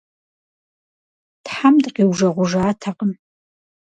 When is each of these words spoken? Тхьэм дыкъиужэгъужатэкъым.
Тхьэм 1.43 1.75
дыкъиужэгъужатэкъым. 1.83 3.11